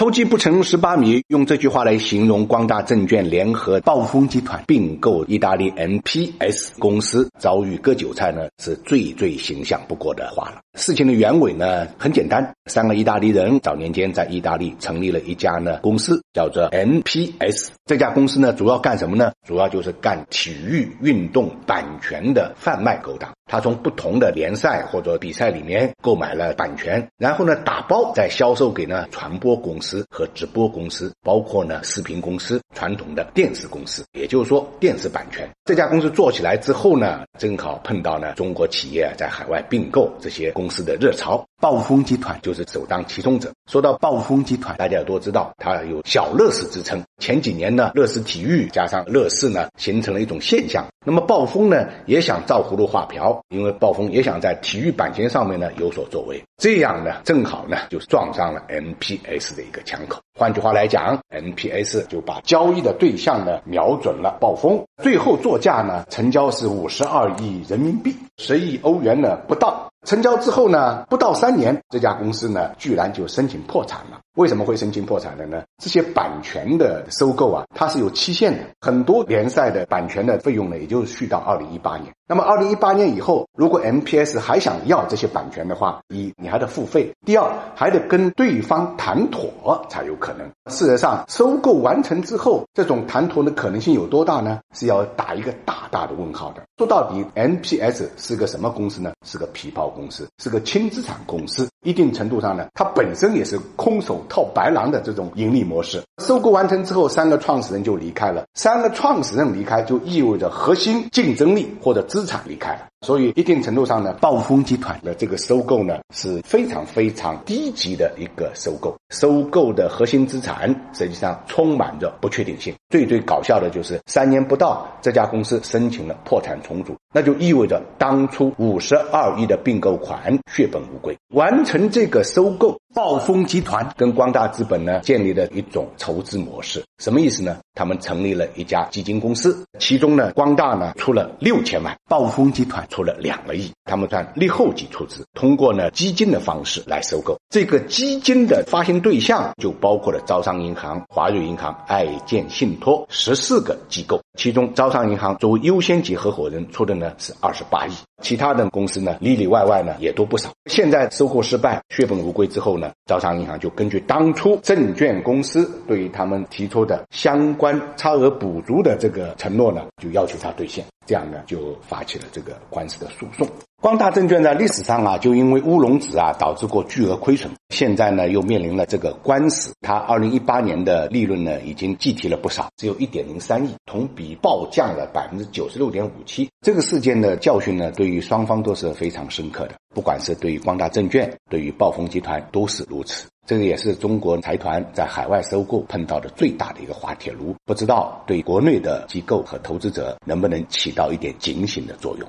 [0.00, 10.62] 偷鸡不成蚀把米，用这句话来形容光大证券联合暴风集团并购意大利 MPS 公司遭遇割韭菜呢，是最最形象不过的话了。
[10.78, 17.68] 事情的原委呢很简单，三个意大利人早年间在意大利成立了一家呢公司，叫做 MPS。
[17.84, 19.32] 这家公司呢主要干什么呢？
[19.46, 23.30] 主要就是干体育运动版权的贩卖勾当。
[23.50, 35.50] 他从不同的联赛或者比赛里面购买了版权，然后呢打包再销售给呢传播公司和直播公司，包括呢视频公司、传统的电视公司，也就是说电视版权。
[35.64, 43.52] 这家公司做起来之后呢，正好碰到呢中国企业在海外并购这些公司的热潮，暴风集团就是首当其冲者。
[43.70, 47.02] 说到暴风集团，大家都知道它有小乐视之称。
[47.18, 50.86] 前几年呢，乐视体育加上乐视呢，形成了一种现象。
[51.04, 56.42] 那么暴风呢，也想照葫芦画瓢，因为暴风也想在体育版权上面呢有所作为。
[56.56, 60.18] 这样呢，正好呢就撞上了 MPS 的一个枪口。
[60.38, 64.82] 换句话来讲，MPS 就把交易的对象呢瞄准了暴风。
[65.02, 69.89] 最后作价呢，成交是五十二亿人民币，十亿欧元呢不到。
[70.06, 74.20] 成交之后呢，不到三年，这家公司呢居然就申请破产了。
[74.36, 75.62] 为什么会申请破产的呢？
[75.82, 78.60] 这些版权的收购啊，它是有期限的。
[78.80, 82.12] 很多联赛的版权的费用呢，也就续到二零一八年。
[82.28, 90.48] 那么二零一八年以后，如果 MPS 还想要这些版权的话，一你还得付费，第二还得跟对方谈妥才有可能。
[90.70, 94.60] 事实上，收购完成之后，这种谈妥的可能性有多大呢？
[94.76, 96.62] 是要打一个大大的问号的。
[96.78, 99.12] 说到底，MPS 是个什么公司呢？
[99.26, 101.68] 是个皮包公司，是个轻资产公司。
[101.82, 106.02] 一定程度上呢，它本身也是空手套白狼的这种盈利模式。
[106.18, 108.44] 收购完成之后，三个创始人就离开了。
[108.54, 112.86] 三个创始人离开，就意味着核心竞争力或者资产离开了。
[113.06, 118.94] 所以，一定程度上呢，暴风集团的这个收购呢是非常非常低级的一个收购。
[119.10, 122.74] 收购的核心资产实际上充满着不确定性。
[122.88, 131.16] 最最搞笑的就是三年不到，这家公司申请了破产重组，那就意味着当初五十二亿的并购款血本无归。
[131.34, 136.82] 完成这个收购，暴风集团跟光大资本呢建立了一种筹资模式。
[136.98, 137.58] 什么意思呢？
[137.74, 147.38] 他们成立了一家基金公司，其中呢，光大呢出了六千万，暴风集团出了两个亿，他们算利后级出资，通过呢基金的方式来收购。
[147.48, 160.50] 这个基金的发行对象就包括了招商银行、华瑞银行、爱建信托十四个机构，其中招商银行作为优先级合伙人出的呢是二十八亿，其他的公司呢里里外外呢也都不少。
[160.66, 167.80] 现在收购失败、血本无归之后呢，招商银行就根据当初证券公司对于他们提出的相关。
[167.96, 173.46] 差额补足的这个承诺呢，就要求他兑现，这样呢就发起了这个官司的诉讼。
[173.80, 179.72] 光大证券在历史上啊，就因为乌龙指啊导致过巨额亏损，现在呢又面临了这个官司。
[179.80, 186.46] 它二零一八年的利润呢已经计提了不少，只有一点零三亿，同比暴降了百分之九十六点五七。
[186.60, 193.28] 这个事件的教训呢，对于双方都是非常深刻的，不管是对于光大证券，对于暴风集团都是如此。
[193.46, 202.28] 这个也是中国财团在海外收购碰到的最大的一个滑铁卢，不知道对国内的机构和投资者能不能起到一点警醒的作用。